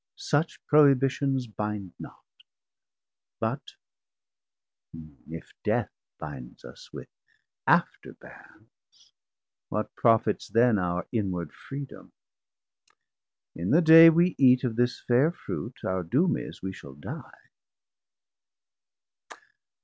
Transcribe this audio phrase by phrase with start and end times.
[0.15, 2.25] Such prohibitions binde not.
[3.39, 3.61] But
[5.29, 7.07] if Death 760 Bind us with
[7.67, 9.13] after bands,
[9.69, 12.13] what profits then Our inward freedom?
[13.55, 17.37] In the day we eate Of this fair Fruit, our doom is, we shall die.